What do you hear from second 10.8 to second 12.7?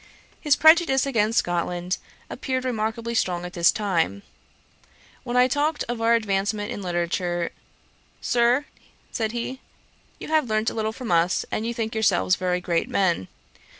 from us, and you think yourselves very